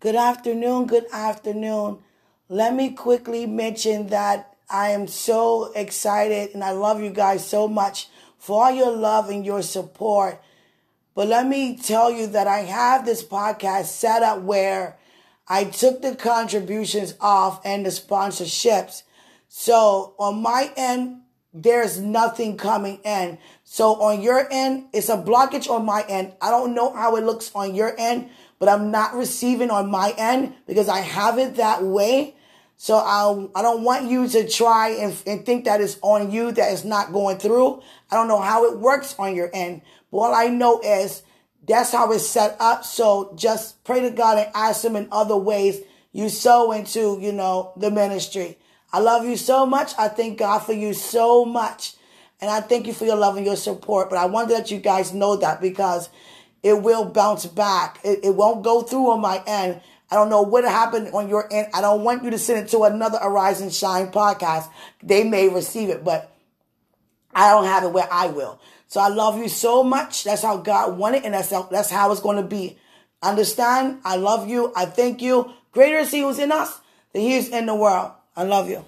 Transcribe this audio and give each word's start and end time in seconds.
Good 0.00 0.14
afternoon. 0.14 0.86
Good 0.86 1.06
afternoon. 1.12 1.98
Let 2.48 2.72
me 2.72 2.90
quickly 2.90 3.46
mention 3.46 4.06
that 4.10 4.54
I 4.70 4.90
am 4.90 5.08
so 5.08 5.72
excited 5.72 6.50
and 6.54 6.62
I 6.62 6.70
love 6.70 7.02
you 7.02 7.10
guys 7.10 7.44
so 7.44 7.66
much 7.66 8.08
for 8.38 8.66
all 8.66 8.70
your 8.70 8.92
love 8.92 9.28
and 9.28 9.44
your 9.44 9.60
support. 9.60 10.40
But 11.16 11.26
let 11.26 11.48
me 11.48 11.76
tell 11.76 12.12
you 12.12 12.28
that 12.28 12.46
I 12.46 12.58
have 12.58 13.04
this 13.04 13.24
podcast 13.24 13.86
set 13.86 14.22
up 14.22 14.42
where 14.42 14.98
I 15.48 15.64
took 15.64 16.00
the 16.00 16.14
contributions 16.14 17.14
off 17.20 17.60
and 17.64 17.84
the 17.84 17.90
sponsorships. 17.90 19.02
So 19.48 20.14
on 20.16 20.40
my 20.40 20.70
end, 20.76 21.22
there's 21.62 21.98
nothing 21.98 22.56
coming 22.56 23.00
in. 23.04 23.38
So 23.64 24.00
on 24.00 24.22
your 24.22 24.46
end, 24.50 24.86
it's 24.92 25.08
a 25.08 25.16
blockage 25.16 25.68
on 25.68 25.84
my 25.84 26.04
end. 26.08 26.32
I 26.40 26.50
don't 26.50 26.74
know 26.74 26.92
how 26.92 27.16
it 27.16 27.24
looks 27.24 27.50
on 27.54 27.74
your 27.74 27.94
end, 27.98 28.30
but 28.58 28.68
I'm 28.68 28.90
not 28.90 29.14
receiving 29.14 29.70
on 29.70 29.90
my 29.90 30.14
end 30.16 30.54
because 30.66 30.88
I 30.88 31.00
have 31.00 31.38
it 31.38 31.56
that 31.56 31.82
way. 31.82 32.34
So 32.76 32.96
I 32.96 33.48
I 33.58 33.62
don't 33.62 33.82
want 33.82 34.08
you 34.08 34.28
to 34.28 34.48
try 34.48 34.90
and, 34.90 35.16
and 35.26 35.44
think 35.44 35.64
that 35.64 35.80
it's 35.80 35.98
on 36.00 36.30
you 36.30 36.52
that 36.52 36.72
it's 36.72 36.84
not 36.84 37.12
going 37.12 37.38
through. 37.38 37.82
I 38.10 38.14
don't 38.14 38.28
know 38.28 38.40
how 38.40 38.70
it 38.70 38.78
works 38.78 39.16
on 39.18 39.34
your 39.34 39.50
end. 39.52 39.82
But 40.12 40.18
all 40.18 40.34
I 40.34 40.46
know 40.46 40.80
is 40.80 41.22
that's 41.66 41.92
how 41.92 42.12
it's 42.12 42.26
set 42.26 42.56
up. 42.60 42.84
So 42.84 43.32
just 43.34 43.82
pray 43.84 44.00
to 44.00 44.10
God 44.10 44.38
and 44.38 44.50
ask 44.54 44.84
him 44.84 44.96
in 44.96 45.08
other 45.10 45.36
ways 45.36 45.80
you 46.12 46.28
sow 46.28 46.72
into, 46.72 47.18
you 47.20 47.32
know, 47.32 47.72
the 47.76 47.90
ministry. 47.90 48.58
I 48.92 49.00
love 49.00 49.24
you 49.24 49.36
so 49.36 49.66
much. 49.66 49.92
I 49.98 50.08
thank 50.08 50.38
God 50.38 50.60
for 50.60 50.72
you 50.72 50.94
so 50.94 51.44
much. 51.44 51.94
And 52.40 52.50
I 52.50 52.60
thank 52.60 52.86
you 52.86 52.92
for 52.92 53.04
your 53.04 53.16
love 53.16 53.36
and 53.36 53.44
your 53.44 53.56
support. 53.56 54.08
But 54.08 54.18
I 54.18 54.26
want 54.26 54.48
to 54.48 54.54
let 54.54 54.70
you 54.70 54.78
guys 54.78 55.12
know 55.12 55.36
that 55.36 55.60
because 55.60 56.08
it 56.62 56.82
will 56.82 57.04
bounce 57.04 57.46
back. 57.46 58.00
It, 58.04 58.20
it 58.24 58.34
won't 58.34 58.64
go 58.64 58.82
through 58.82 59.10
on 59.10 59.20
my 59.20 59.42
end. 59.46 59.80
I 60.10 60.14
don't 60.14 60.30
know 60.30 60.42
what 60.42 60.64
happened 60.64 61.10
on 61.12 61.28
your 61.28 61.52
end. 61.52 61.68
I 61.74 61.80
don't 61.80 62.02
want 62.02 62.24
you 62.24 62.30
to 62.30 62.38
send 62.38 62.64
it 62.64 62.70
to 62.70 62.84
another 62.84 63.18
Arise 63.20 63.60
and 63.60 63.72
Shine 63.72 64.10
podcast. 64.10 64.70
They 65.02 65.24
may 65.24 65.48
receive 65.48 65.90
it, 65.90 66.02
but 66.02 66.32
I 67.34 67.50
don't 67.50 67.66
have 67.66 67.84
it 67.84 67.92
where 67.92 68.08
I 68.10 68.28
will. 68.28 68.58
So 68.86 69.00
I 69.00 69.08
love 69.08 69.36
you 69.36 69.48
so 69.48 69.82
much. 69.82 70.24
That's 70.24 70.42
how 70.42 70.56
God 70.56 70.96
wanted, 70.96 71.24
and 71.24 71.34
that's 71.34 71.50
how, 71.50 71.64
that's 71.64 71.90
how 71.90 72.10
it's 72.10 72.22
going 72.22 72.38
to 72.38 72.42
be. 72.42 72.78
Understand? 73.22 74.00
I 74.04 74.16
love 74.16 74.48
you. 74.48 74.72
I 74.74 74.86
thank 74.86 75.20
you. 75.20 75.52
Greater 75.72 75.98
is 75.98 76.10
He 76.10 76.20
who's 76.20 76.38
in 76.38 76.52
us 76.52 76.80
than 77.12 77.22
He 77.22 77.34
is 77.34 77.50
in 77.50 77.66
the 77.66 77.74
world. 77.74 78.12
I 78.38 78.44
love 78.44 78.70
you. 78.70 78.84